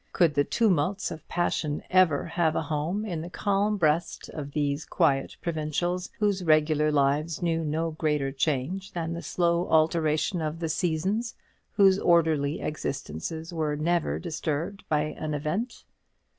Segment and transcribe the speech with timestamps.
[0.13, 4.83] Could the tumults of passion ever have a home in the calm breast of these
[4.83, 10.69] quiet provincials, whose regular lives knew no greater change than the slow alternation of the
[10.69, 11.35] seasons,
[11.73, 15.83] whose orderly existences were never disturbed by an event?